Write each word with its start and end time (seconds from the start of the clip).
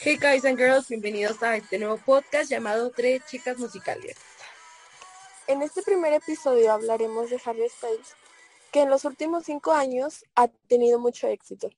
Hey 0.00 0.18
guys 0.20 0.44
and 0.44 0.58
girls, 0.58 0.88
bienvenidos 0.88 1.42
a 1.42 1.56
este 1.56 1.78
nuevo 1.78 1.98
podcast 1.98 2.50
llamado 2.50 2.90
Tres 2.90 3.24
Chicas 3.26 3.58
Musicales. 3.58 4.16
En 5.46 5.62
este 5.62 5.82
primer 5.82 6.12
episodio 6.12 6.72
hablaremos 6.72 7.30
de 7.30 7.40
Harry 7.44 7.68
Styles, 7.68 8.14
que 8.72 8.82
en 8.82 8.90
los 8.90 9.04
últimos 9.04 9.44
cinco 9.44 9.72
años 9.72 10.24
ha 10.34 10.48
tenido 10.68 10.98
mucho 10.98 11.28
éxito. 11.28 11.70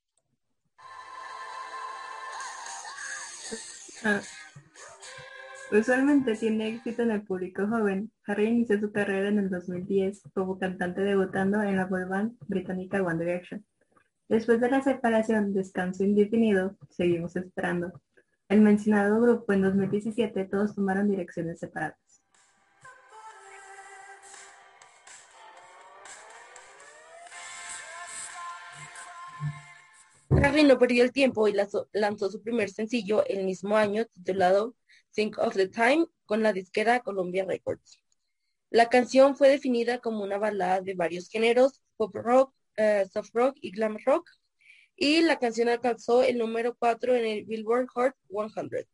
Ah. 4.03 4.21
Usualmente 5.71 6.35
tiene 6.37 6.69
éxito 6.69 7.03
en 7.03 7.10
el 7.10 7.22
público 7.22 7.67
joven. 7.69 8.10
Harry 8.26 8.46
inició 8.46 8.80
su 8.80 8.90
carrera 8.92 9.28
en 9.28 9.38
el 9.38 9.51
2010 9.51 10.22
como 10.35 10.58
cantante 10.58 11.03
debutando 11.03 11.62
en 11.62 11.76
la 11.76 11.85
boy 11.85 12.04
band 12.04 12.37
británica 12.48 13.03
One 13.03 13.24
Direction. 13.24 13.64
Después 14.28 14.60
de 14.60 14.71
la 14.71 14.83
separación 14.83 15.53
Descanso 15.53 16.02
Indefinido, 16.02 16.77
seguimos 16.91 17.37
esperando. 17.37 17.92
El 18.48 18.60
mencionado 18.60 19.20
grupo 19.20 19.52
en 19.52 19.62
2017 19.62 20.45
todos 20.45 20.77
tomaron 20.77 21.10
direcciones 21.10 21.59
separadas. 21.59 22.23
Harry 30.30 30.62
no 30.62 30.78
perdió 30.78 31.02
el 31.02 31.10
tiempo 31.10 31.48
y 31.48 31.55
lanzó, 31.55 32.30
su 32.30 32.41
primer 32.41 32.70
sencillo 32.70 33.27
el 33.27 33.45
mismo 33.45 33.77
año 33.77 34.05
titulado 34.06 34.77
Think 35.12 35.38
of 35.38 35.55
the 35.55 35.66
Time 35.66 36.06
con 36.24 36.44
la 36.44 36.52
disquera 36.52 37.00
Columbia 37.00 37.44
Records. 37.44 37.98
La 38.70 38.88
canción 38.88 39.36
fue 39.36 39.48
definida 39.48 39.98
como 39.98 40.22
una 40.22 40.38
balada 40.38 40.80
de 40.83 40.94
varios 40.94 41.28
géneros, 41.28 41.83
pop 41.97 42.14
rock, 42.14 42.55
uh, 42.78 43.08
soft 43.08 43.30
rock 43.34 43.56
y 43.60 43.72
glam 43.72 43.97
rock, 44.05 44.30
y 44.96 45.20
la 45.20 45.38
canción 45.38 45.68
alcanzó 45.68 46.23
el 46.23 46.38
número 46.38 46.74
4 46.74 47.14
en 47.14 47.27
el 47.27 47.45
Billboard 47.45 47.86
Hot 47.88 48.14
100. 48.28 48.86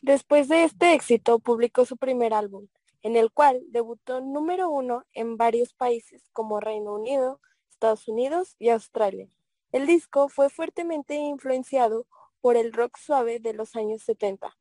Después 0.00 0.48
de 0.48 0.64
este 0.64 0.94
éxito, 0.94 1.38
publicó 1.38 1.84
su 1.84 1.96
primer 1.96 2.34
álbum, 2.34 2.66
en 3.02 3.14
el 3.14 3.30
cual 3.30 3.62
debutó 3.68 4.20
número 4.20 4.68
uno 4.68 5.04
en 5.12 5.36
varios 5.36 5.74
países 5.74 6.28
como 6.32 6.58
Reino 6.58 6.94
Unido, 6.94 7.40
Estados 7.82 8.06
Unidos 8.06 8.54
y 8.60 8.68
Australia. 8.68 9.28
El 9.72 9.88
disco 9.88 10.28
fue 10.28 10.50
fuertemente 10.50 11.16
influenciado 11.16 12.06
por 12.40 12.56
el 12.56 12.72
rock 12.72 12.96
suave 12.96 13.40
de 13.40 13.54
los 13.54 13.74
años 13.74 14.02
70. 14.04 14.56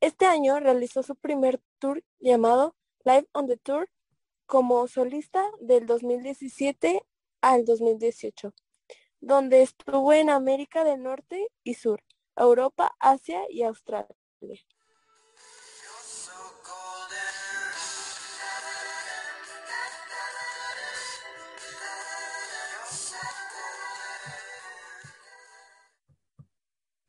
Este 0.00 0.24
año 0.24 0.58
realizó 0.58 1.02
su 1.02 1.16
primer 1.16 1.60
tour 1.78 2.02
llamado 2.18 2.74
Live 3.04 3.28
on 3.32 3.46
the 3.46 3.58
Tour 3.58 3.90
como 4.46 4.88
solista 4.88 5.44
del 5.60 5.84
2017 5.84 7.02
al 7.42 7.66
2018, 7.66 8.54
donde 9.20 9.60
estuvo 9.60 10.14
en 10.14 10.30
América 10.30 10.82
del 10.82 11.02
Norte 11.02 11.48
y 11.62 11.74
Sur, 11.74 12.02
Europa, 12.36 12.96
Asia 13.00 13.42
y 13.50 13.64
Australia. 13.64 14.16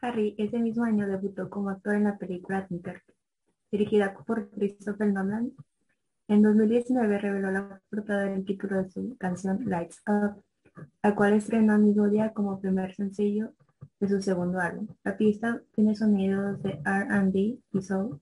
Harry 0.07 0.35
ese 0.37 0.57
mismo 0.59 0.85
año 0.85 1.05
debutó 1.07 1.49
como 1.49 1.69
actor 1.69 1.95
en 1.95 2.05
la 2.05 2.17
película 2.17 2.65
Tinker, 2.65 3.03
dirigida 3.71 4.13
por 4.13 4.49
Christopher 4.51 5.11
Nolan. 5.11 5.51
En 6.29 6.41
2019 6.41 7.17
reveló 7.17 7.51
la 7.51 7.81
portada 7.89 8.23
del 8.23 8.45
título 8.45 8.83
de 8.83 8.89
su 8.89 9.17
canción 9.17 9.65
Lights 9.65 10.01
Up, 10.07 10.43
la 11.03 11.13
cual 11.13 11.33
estrenó 11.33 11.77
Nigodia 11.77 12.33
como 12.33 12.59
primer 12.59 12.95
sencillo 12.95 13.53
de 13.99 14.07
su 14.07 14.21
segundo 14.21 14.59
álbum. 14.59 14.87
La 15.03 15.17
pista 15.17 15.61
tiene 15.73 15.93
sonidos 15.95 16.61
de 16.63 16.81
R&B 16.85 17.59
y 17.71 17.81
soul. 17.81 18.21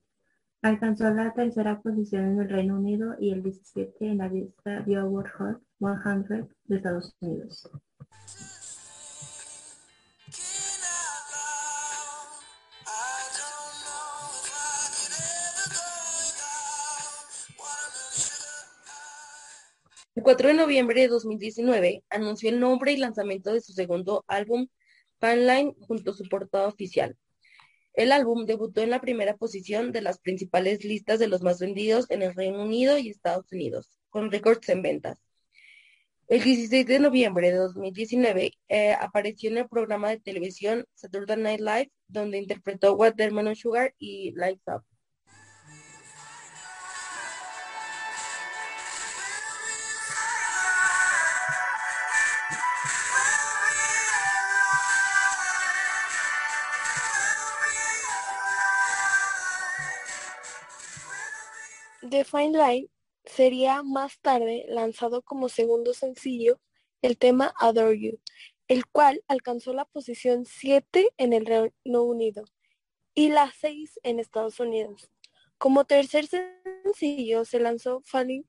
Alcanzó 0.62 1.08
la 1.10 1.32
tercera 1.34 1.80
posición 1.80 2.24
en 2.24 2.40
el 2.40 2.48
Reino 2.48 2.76
Unido 2.76 3.14
y 3.20 3.30
el 3.30 3.44
17 3.44 4.08
en 4.08 4.18
la 4.18 4.28
lista 4.28 4.80
Billboard 4.80 5.30
Hot 5.38 5.62
100 5.78 6.48
de 6.64 6.76
Estados 6.76 7.14
Unidos. 7.20 7.70
4 20.26 20.48
de 20.48 20.54
noviembre 20.54 21.02
de 21.02 21.06
2019 21.06 22.02
anunció 22.10 22.50
el 22.50 22.58
nombre 22.58 22.90
y 22.90 22.96
lanzamiento 22.96 23.52
de 23.52 23.60
su 23.60 23.72
segundo 23.72 24.24
álbum 24.26 24.66
Fanline 25.20 25.76
junto 25.78 26.10
a 26.10 26.14
su 26.14 26.24
portada 26.24 26.66
oficial. 26.66 27.16
El 27.94 28.10
álbum 28.10 28.44
debutó 28.44 28.80
en 28.80 28.90
la 28.90 29.00
primera 29.00 29.36
posición 29.36 29.92
de 29.92 30.00
las 30.00 30.18
principales 30.18 30.84
listas 30.84 31.20
de 31.20 31.28
los 31.28 31.42
más 31.42 31.60
vendidos 31.60 32.10
en 32.10 32.22
el 32.22 32.34
Reino 32.34 32.64
Unido 32.64 32.98
y 32.98 33.08
Estados 33.08 33.52
Unidos, 33.52 34.00
con 34.10 34.32
récords 34.32 34.68
en 34.68 34.82
ventas. 34.82 35.16
El 36.26 36.42
16 36.42 36.86
de 36.86 36.98
noviembre 36.98 37.52
de 37.52 37.58
2019 37.58 38.50
eh, 38.66 38.94
apareció 38.94 39.48
en 39.50 39.58
el 39.58 39.68
programa 39.68 40.10
de 40.10 40.18
televisión 40.18 40.86
Saturday 40.94 41.36
Night 41.36 41.60
Live, 41.60 41.92
donde 42.08 42.38
interpretó 42.38 42.94
Watermelon 42.96 43.54
Sugar 43.54 43.94
y 43.96 44.32
Lights 44.32 44.64
Up. 44.66 44.95
The 62.16 62.24
Fine 62.24 62.56
Line 62.56 62.88
sería 63.26 63.82
más 63.82 64.18
tarde 64.20 64.64
lanzado 64.70 65.20
como 65.20 65.50
segundo 65.50 65.92
sencillo 65.92 66.58
el 67.02 67.18
tema 67.18 67.52
Adore 67.60 68.00
You, 68.00 68.20
el 68.68 68.86
cual 68.86 69.22
alcanzó 69.28 69.74
la 69.74 69.84
posición 69.84 70.46
7 70.46 71.10
en 71.18 71.34
el 71.34 71.44
Reino 71.44 72.02
Unido 72.04 72.44
y 73.14 73.28
la 73.28 73.52
6 73.60 74.00
en 74.02 74.18
Estados 74.18 74.60
Unidos. 74.60 75.10
Como 75.58 75.84
tercer 75.84 76.26
sencillo 76.26 77.44
se 77.44 77.60
lanzó 77.60 78.00
Falling, 78.00 78.46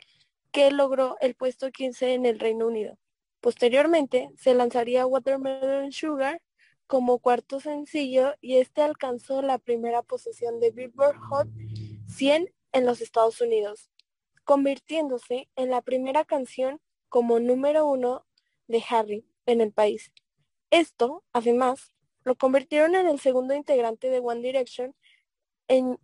que 0.53 0.71
logró 0.71 1.17
el 1.19 1.35
puesto 1.35 1.69
15 1.69 2.13
en 2.13 2.25
el 2.25 2.39
Reino 2.39 2.67
Unido. 2.67 2.97
Posteriormente 3.41 4.29
se 4.37 4.53
lanzaría 4.53 5.05
Watermelon 5.05 5.91
Sugar 5.91 6.41
como 6.87 7.19
cuarto 7.19 7.59
sencillo 7.59 8.33
y 8.39 8.59
este 8.59 8.81
alcanzó 8.81 9.41
la 9.41 9.57
primera 9.57 10.03
posición 10.03 10.61
de 10.61 10.71
Billboard 10.71 11.17
Hot 11.17 11.49
100 12.07 12.47
en 12.77 12.85
los 12.85 13.01
Estados 13.01 13.41
Unidos, 13.41 13.89
convirtiéndose 14.43 15.49
en 15.55 15.71
la 15.71 15.81
primera 15.81 16.25
canción 16.25 16.79
como 17.09 17.39
número 17.39 17.87
uno 17.87 18.25
de 18.67 18.83
Harry 18.87 19.25
en 19.47 19.61
el 19.61 19.71
país. 19.73 20.11
Esto, 20.69 21.23
además, 21.33 21.91
lo 22.23 22.35
convirtieron 22.35 22.93
en 22.93 23.07
el 23.07 23.19
segundo 23.19 23.55
integrante 23.55 24.09
de 24.09 24.19
One 24.19 24.41
Direction 24.41 24.95
en, 25.67 25.97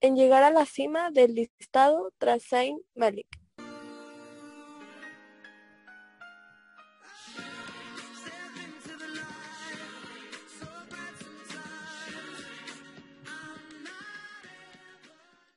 en 0.00 0.16
llegar 0.16 0.42
a 0.42 0.50
la 0.50 0.66
cima 0.66 1.10
del 1.10 1.34
listado 1.34 2.12
tras 2.18 2.44
Zayn 2.46 2.78
Malik. 2.94 3.28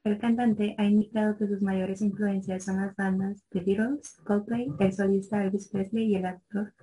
El 0.03 0.17
cantante 0.17 0.73
ha 0.79 0.85
indicado 0.85 1.37
que 1.37 1.47
sus 1.47 1.61
mayores 1.61 2.01
influencias 2.01 2.65
son 2.65 2.77
las 2.77 2.95
bandas 2.95 3.43
The 3.49 3.59
Beatles, 3.59 4.17
Coldplay, 4.23 4.67
el 4.79 4.93
solista 4.93 5.43
Elvis 5.43 5.69
Presley 5.69 6.05
y 6.05 6.15
el 6.15 6.25
actor 6.25 6.73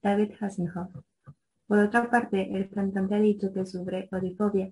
David 0.00 0.34
Hasselhoff. 0.38 0.94
Por 1.66 1.80
otra 1.80 2.08
parte, 2.08 2.56
el 2.56 2.70
cantante 2.70 3.16
ha 3.16 3.18
dicho 3.18 3.52
que 3.52 3.66
sufre 3.66 4.08
odifobia, 4.12 4.70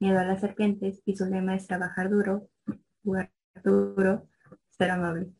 miedo 0.00 0.18
a 0.18 0.24
las 0.24 0.40
serpientes 0.40 1.00
y 1.04 1.14
su 1.14 1.24
lema 1.26 1.54
es 1.54 1.68
trabajar 1.68 2.10
duro, 2.10 2.48
jugar 3.04 3.30
duro, 3.62 4.26
ser 4.70 4.90
amable. 4.90 5.35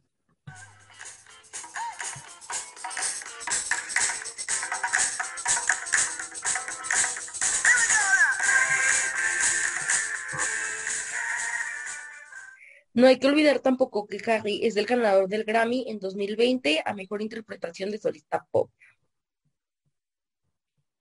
No 12.97 13.07
hay 13.07 13.19
que 13.19 13.27
olvidar 13.27 13.61
tampoco 13.61 14.07
que 14.07 14.19
Harry 14.33 14.65
es 14.65 14.75
el 14.79 14.87
ganador 14.87 15.29
del 15.29 15.45
Grammy 15.45 15.85
en 15.87 15.99
2020 15.99 16.83
a 16.83 16.95
Mejor 16.95 17.21
Interpretación 17.21 17.91
de 17.91 17.99
Solista 17.99 18.47
Pop. 18.51 18.71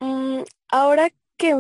Mm, 0.02 0.42
ahora 0.68 1.10
que 1.38 1.56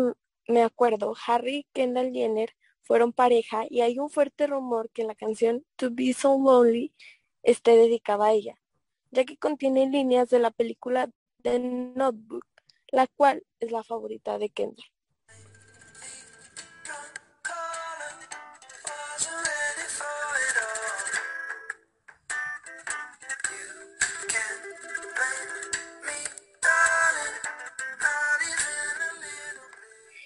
me 0.49 0.61
acuerdo, 0.61 1.15
Harry 1.25 1.59
y 1.59 1.67
Kendall 1.71 2.11
Jenner 2.11 2.49
fueron 2.81 3.13
pareja 3.13 3.63
y 3.69 3.79
hay 3.79 3.97
un 3.97 4.09
fuerte 4.09 4.45
rumor 4.45 4.89
que 4.89 5.05
la 5.05 5.15
canción 5.15 5.65
To 5.77 5.87
Be 5.89 6.11
So 6.11 6.37
Lonely 6.37 6.93
esté 7.41 7.77
dedicada 7.77 8.25
a 8.25 8.33
ella, 8.33 8.55
ya 9.11 9.23
que 9.23 9.37
contiene 9.37 9.89
líneas 9.89 10.29
de 10.29 10.39
la 10.39 10.51
película 10.51 11.09
The 11.43 11.59
Notebook, 11.59 12.45
la 12.89 13.07
cual 13.07 13.45
es 13.61 13.71
la 13.71 13.85
favorita 13.85 14.37
de 14.37 14.49
Kendall. 14.49 14.94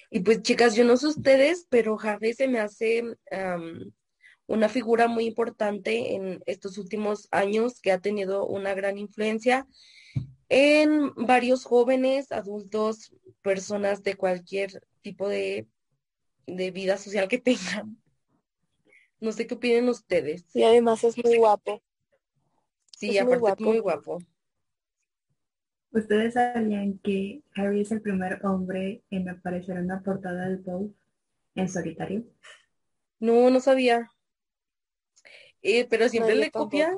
Y 0.10 0.22
pues 0.22 0.42
chicas, 0.42 0.76
yo 0.76 0.84
no 0.84 0.98
sé 0.98 1.08
ustedes, 1.08 1.68
pero 1.70 1.98
Harry 2.02 2.34
se 2.34 2.48
me 2.48 2.60
hace 2.60 3.04
una 4.48 4.70
figura 4.70 5.08
muy 5.08 5.26
importante 5.26 6.16
en 6.16 6.42
estos 6.46 6.78
últimos 6.78 7.28
años 7.32 7.80
que 7.80 7.92
ha 7.92 8.00
tenido 8.00 8.48
una 8.48 8.74
gran 8.74 8.98
influencia 8.98 9.68
en 10.50 11.14
varios 11.14 11.64
jóvenes, 11.64 12.32
adultos, 12.32 13.14
personas 13.44 14.02
de 14.02 14.16
cualquier 14.16 14.82
tipo 15.02 15.30
de, 15.30 15.68
vida 16.48 16.98
social 16.98 17.28
que 17.28 17.38
tengan. 17.38 18.02
No 19.20 19.32
sé 19.32 19.46
qué 19.46 19.54
opinen 19.54 19.90
ustedes. 19.90 20.46
Y 20.56 20.64
además 20.64 21.04
es 21.04 21.24
muy 21.24 21.38
guapo. 21.38 21.84
Sí, 22.98 23.18
aparte 23.18 23.52
es 23.52 23.60
muy 23.60 23.80
guapo. 23.80 24.18
¿Ustedes 25.92 26.36
sabían 26.36 27.00
que 27.00 27.42
Harry 27.56 27.82
es 27.82 27.92
el 27.92 28.02
primer 28.02 28.46
hombre 28.46 29.04
en 29.10 29.28
aparecer 29.28 29.78
en 29.78 29.86
una 29.86 30.02
portada 30.02 30.48
del 30.48 30.58
Vogue 30.58 30.94
en 31.56 31.68
solitario? 31.68 32.24
No, 33.20 33.50
no 33.50 33.60
sabía. 33.60 34.12
Eh, 35.62 35.88
pero 35.90 36.08
siempre 36.08 36.36
le 36.36 36.52
copia, 36.52 36.96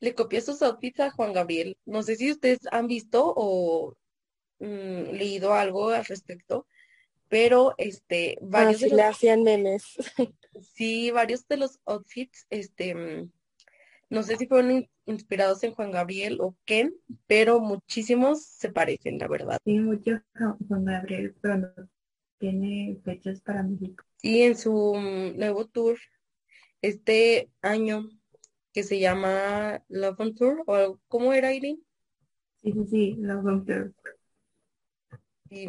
le 0.00 0.14
copia 0.14 0.40
sus 0.40 0.60
outfits 0.62 1.00
a 1.00 1.10
Juan 1.10 1.32
Gabriel. 1.32 1.78
No 1.86 2.02
sé 2.02 2.16
si 2.16 2.32
ustedes 2.32 2.60
han 2.72 2.88
visto 2.88 3.32
o 3.36 3.96
mm, 4.58 5.12
leído 5.12 5.54
algo 5.54 5.90
al 5.90 6.04
respecto, 6.04 6.66
pero 7.28 7.74
este, 7.78 8.38
ah, 8.40 8.44
varios 8.44 8.82
le 8.82 9.02
hacían 9.02 9.44
memes. 9.44 9.84
sí, 10.74 11.10
varios 11.10 11.46
de 11.46 11.56
los 11.58 11.80
outfits, 11.86 12.46
este, 12.50 12.94
mm, 12.94 13.30
no 14.10 14.22
sé 14.22 14.36
si 14.36 14.46
fueron 14.46 14.88
inspirados 15.06 15.62
en 15.64 15.74
Juan 15.74 15.90
Gabriel 15.90 16.38
o 16.40 16.56
qué, 16.64 16.92
pero 17.26 17.60
muchísimos 17.60 18.44
se 18.44 18.70
parecen, 18.70 19.18
la 19.18 19.28
verdad. 19.28 19.58
Sí, 19.64 19.78
mucho 19.78 20.22
Juan 20.68 20.84
Gabriel, 20.84 21.34
pero 21.40 21.58
no 21.58 21.68
tiene 22.38 23.00
fechas 23.04 23.40
para 23.40 23.62
México. 23.62 24.04
Sí, 24.16 24.42
en 24.42 24.56
su 24.56 24.94
mm, 24.94 25.38
nuevo 25.38 25.66
tour, 25.66 25.98
este 26.82 27.50
año, 27.62 28.08
que 28.72 28.82
se 28.82 28.98
llama 28.98 29.82
Love 29.88 30.20
on 30.20 30.34
Tour, 30.34 30.62
o 30.66 30.98
¿cómo 31.08 31.32
era, 31.32 31.52
Irene? 31.52 31.80
Sí, 32.62 32.72
sí, 32.72 32.86
sí, 32.90 33.16
Love 33.18 33.46
on 33.46 33.64
Tour. 33.64 33.94
Y 35.50 35.68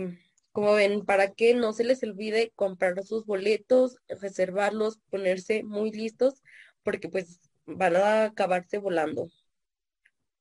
como 0.52 0.74
ven, 0.74 1.06
para 1.06 1.34
que 1.34 1.54
no 1.54 1.74
se 1.74 1.84
les 1.84 2.02
olvide 2.04 2.52
comprar 2.56 3.04
sus 3.04 3.26
boletos, 3.26 3.98
reservarlos, 4.08 5.00
ponerse 5.10 5.64
muy 5.64 5.92
listos, 5.92 6.42
porque 6.81 7.10
pues 7.10 7.42
van 7.66 7.96
a 7.96 8.26
acabarse 8.26 8.78
volando. 8.78 9.30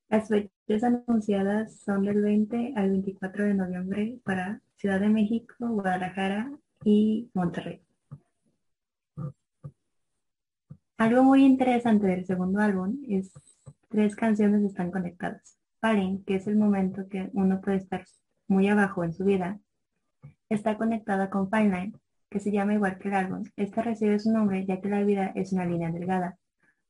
Las 0.08 0.28
fechas 0.28 0.84
anunciadas 0.84 1.80
son 1.80 2.04
del 2.04 2.20
20 2.20 2.74
al 2.76 2.90
24 2.90 3.44
de 3.44 3.54
noviembre 3.54 4.18
para 4.24 4.60
Ciudad 4.76 5.00
de 5.00 5.08
México, 5.08 5.54
Guadalajara 5.58 6.52
y 6.84 7.30
Monterrey. 7.34 7.80
Algo 10.96 11.24
muy 11.24 11.44
interesante 11.44 12.06
del 12.06 12.24
segundo 12.24 12.60
álbum 12.60 13.02
es 13.08 13.32
tres 13.88 14.14
canciones 14.14 14.62
están 14.62 14.90
conectadas. 14.90 15.58
Falling, 15.80 16.24
que 16.24 16.36
es 16.36 16.46
el 16.46 16.56
momento 16.56 17.08
que 17.08 17.30
uno 17.32 17.60
puede 17.60 17.78
estar 17.78 18.04
muy 18.46 18.68
abajo 18.68 19.04
en 19.04 19.12
su 19.12 19.24
vida, 19.24 19.58
está 20.48 20.76
conectada 20.76 21.30
con 21.30 21.50
Fine 21.50 21.70
Line, 21.70 21.92
que 22.30 22.40
se 22.40 22.52
llama 22.52 22.74
igual 22.74 22.98
que 22.98 23.08
el 23.08 23.14
álbum. 23.14 23.44
Esta 23.56 23.82
recibe 23.82 24.18
su 24.18 24.32
nombre 24.32 24.64
ya 24.66 24.80
que 24.80 24.88
la 24.88 25.02
vida 25.02 25.32
es 25.34 25.52
una 25.52 25.64
línea 25.64 25.90
delgada 25.90 26.38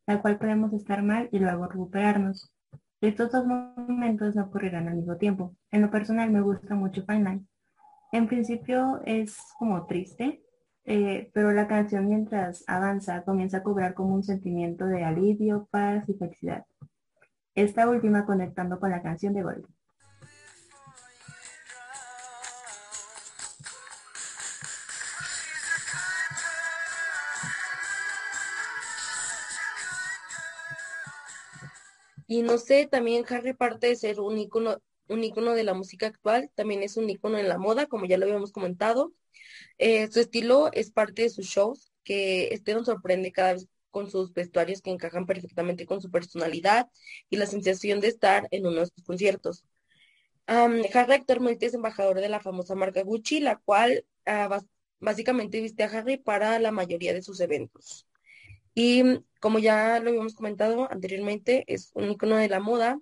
la 0.07 0.21
cual 0.21 0.39
podemos 0.39 0.73
estar 0.73 1.03
mal 1.03 1.29
y 1.33 1.39
luego 1.39 1.67
recuperarnos. 1.67 2.53
Estos 3.01 3.33
dos 3.33 3.47
momentos 3.47 4.35
no 4.35 4.45
ocurrirán 4.45 4.89
al 4.89 4.97
mismo 4.97 5.17
tiempo. 5.17 5.55
En 5.71 5.83
lo 5.83 5.91
personal 5.91 6.31
me 6.31 6.41
gusta 6.41 6.75
mucho 6.75 7.05
Fine 7.05 7.31
Line. 7.31 7.47
En 8.13 8.29
principio 8.29 9.01
es 9.05 9.37
como 9.59 9.87
triste, 9.87 10.43
eh, 10.85 11.31
pero 11.35 11.53
la 11.53 11.67
canción 11.67 12.09
mientras 12.09 12.65
avanza 12.67 13.25
comienza 13.25 13.59
a 13.59 13.63
cobrar 13.63 13.95
como 13.95 14.15
un 14.15 14.23
sentimiento 14.23 14.87
de 14.87 15.05
alivio, 15.05 15.69
paz 15.71 16.09
y 16.09 16.15
felicidad. 16.15 16.65
Esta 17.55 17.89
última 17.89 18.27
conectando 18.27 18.79
con 18.81 18.91
la 18.91 19.03
canción 19.03 19.35
de 19.35 19.43
Gold. 19.43 19.67
Y 32.27 32.43
no 32.43 32.59
sé, 32.59 32.87
también 32.87 33.25
Harry, 33.29 33.53
parte 33.55 33.89
de 33.89 33.97
ser 33.97 34.21
un 34.21 34.39
icono, 34.39 34.79
un 35.09 35.25
icono 35.25 35.53
de 35.53 35.65
la 35.65 35.75
música 35.75 36.07
actual, 36.07 36.51
también 36.55 36.83
es 36.83 36.97
un 36.97 37.09
icono 37.11 37.39
en 37.39 37.49
la 37.49 37.59
moda, 37.59 37.87
como 37.87 38.07
ya 38.07 38.19
lo 38.19 38.25
habíamos 38.25 38.53
comentado. 38.53 39.13
Eh, 39.79 40.11
su 40.11 40.21
estilo 40.21 40.71
es 40.73 40.91
parte 40.91 41.23
de 41.23 41.31
sus 41.31 41.47
shows, 41.47 41.93
que 42.03 42.49
este 42.53 42.75
nos 42.75 42.87
sorprende 42.87 43.33
cada 43.33 43.55
vez 43.55 43.69
con 43.91 44.11
sus 44.11 44.33
vestuarios 44.33 44.83
que 44.83 44.91
encajan 44.91 45.27
perfectamente 45.27 45.87
con 45.87 46.01
su 46.03 46.11
personalidad 46.11 46.91
y 47.31 47.37
la 47.37 47.47
sensación 47.47 48.01
de 48.01 48.09
estar 48.09 48.49
en 48.51 48.67
uno 48.67 48.81
de 48.81 48.87
sus 48.87 49.05
conciertos. 49.05 49.65
Harry 50.47 51.15
actualmente 51.15 51.67
es 51.67 51.75
embajador 51.75 52.21
de 52.21 52.29
la 52.29 52.41
famosa 52.41 52.75
marca 52.75 53.03
Gucci, 53.03 53.41
la 53.41 53.57
cual 53.57 54.05
ah, 54.27 54.61
básicamente 55.01 55.61
viste 55.61 55.85
a 55.85 55.87
Harry 55.87 56.17
para 56.17 56.59
la 56.59 56.73
mayoría 56.73 57.15
de 57.15 57.23
sus 57.23 57.41
eventos. 57.41 58.07
Y 58.75 59.03
como 59.45 59.59
ya 59.59 60.01
lo 60.01 60.09
habíamos 60.09 60.35
comentado 60.35 60.91
anteriormente, 60.91 61.65
es 61.67 61.91
un 61.93 62.11
icono 62.11 62.37
de 62.37 62.49
la 62.49 62.61
moda. 62.61 62.99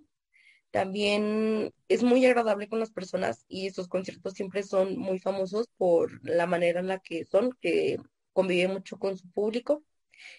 También 0.72 1.72
es 1.86 2.02
muy 2.02 2.26
agradable 2.26 2.68
con 2.68 2.80
las 2.80 2.90
personas 2.90 3.44
y 3.46 3.68
estos 3.68 3.86
conciertos 3.86 4.32
siempre 4.32 4.64
son 4.64 4.98
muy 4.98 5.20
famosos 5.20 5.68
por 5.76 6.10
la 6.28 6.48
manera 6.48 6.80
en 6.80 6.88
la 6.88 6.98
que 6.98 7.24
son, 7.26 7.52
que 7.60 8.00
convive 8.32 8.66
mucho 8.66 8.98
con 8.98 9.16
su 9.16 9.30
público. 9.30 9.84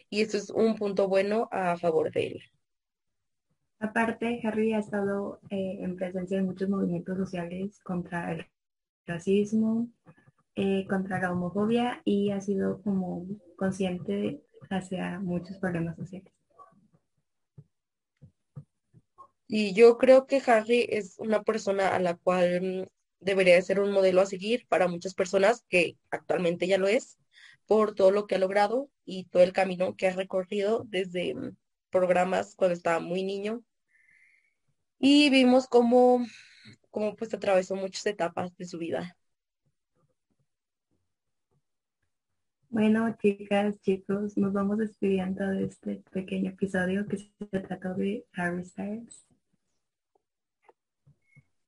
Y 0.09 0.19
eso 0.19 0.35
es 0.35 0.49
un 0.49 0.75
punto 0.75 1.07
bueno 1.07 1.47
a 1.53 1.77
favor 1.77 2.11
de 2.11 2.27
él. 2.27 2.41
Aparte, 3.79 4.41
Harry 4.43 4.73
ha 4.73 4.79
estado 4.79 5.39
eh, 5.51 5.77
en 5.79 5.95
presencia 5.95 6.35
de 6.35 6.43
muchos 6.43 6.67
movimientos 6.67 7.17
sociales 7.17 7.79
contra 7.79 8.33
el 8.33 8.45
racismo, 9.07 9.87
eh, 10.57 10.85
contra 10.85 11.21
la 11.21 11.31
homofobia 11.31 12.01
y 12.03 12.31
ha 12.31 12.41
sido 12.41 12.81
como 12.81 13.25
consciente 13.55 14.43
hacia 14.75 15.19
muchos 15.19 15.57
problemas 15.57 15.95
sociales. 15.95 16.33
Y 19.47 19.73
yo 19.73 19.97
creo 19.97 20.25
que 20.25 20.41
Harry 20.47 20.87
es 20.89 21.19
una 21.19 21.43
persona 21.43 21.89
a 21.89 21.99
la 21.99 22.15
cual 22.15 22.61
mm, 22.61 22.87
debería 23.19 23.61
ser 23.61 23.79
un 23.79 23.91
modelo 23.91 24.21
a 24.21 24.25
seguir 24.25 24.65
para 24.67 24.87
muchas 24.87 25.13
personas, 25.13 25.63
que 25.69 25.95
actualmente 26.09 26.67
ya 26.67 26.77
lo 26.77 26.87
es, 26.87 27.17
por 27.67 27.93
todo 27.95 28.11
lo 28.11 28.25
que 28.25 28.35
ha 28.35 28.39
logrado 28.39 28.89
y 29.05 29.25
todo 29.25 29.43
el 29.43 29.53
camino 29.53 29.95
que 29.95 30.07
ha 30.07 30.15
recorrido 30.15 30.85
desde 30.87 31.35
mm, 31.35 31.55
programas 31.91 32.55
cuando 32.55 32.73
estaba 32.73 32.99
muy 32.99 33.23
niño. 33.23 33.63
Y 34.99 35.29
vimos 35.29 35.67
cómo, 35.67 36.25
cómo 36.89 37.15
pues 37.15 37.33
atravesó 37.33 37.75
muchas 37.75 38.05
etapas 38.05 38.55
de 38.57 38.65
su 38.65 38.77
vida. 38.77 39.17
Bueno, 42.73 43.15
chicas, 43.21 43.79
chicos, 43.81 44.35
nos 44.35 44.51
vamos 44.51 44.79
despidiendo 44.79 45.47
de 45.47 45.65
este 45.65 46.03
pequeño 46.09 46.49
episodio 46.49 47.05
que 47.05 47.17
se 47.17 47.59
trató 47.59 47.93
de 47.93 48.25
Harry 48.33 48.65
Styles. 48.65 49.27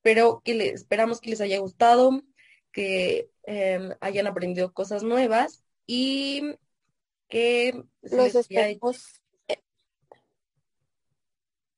Pero 0.01 0.41
que 0.43 0.55
le, 0.55 0.69
esperamos 0.69 1.21
que 1.21 1.29
les 1.29 1.41
haya 1.41 1.59
gustado, 1.59 2.23
que 2.71 3.29
em, 3.43 3.91
hayan 4.01 4.25
aprendido 4.25 4.73
cosas 4.73 5.03
nuevas 5.03 5.63
y 5.85 6.55
que 7.29 7.83
los 8.01 8.33
esperamos. 8.33 9.21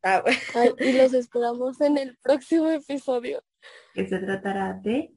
Ah, 0.03 0.24
y 0.79 0.93
los 0.93 1.13
esperamos 1.13 1.81
en 1.81 1.98
el 1.98 2.17
próximo 2.24 2.69
episodio. 2.69 3.43
Que 3.93 4.07
se 4.07 4.19
tratará 4.19 4.72
de 4.72 5.16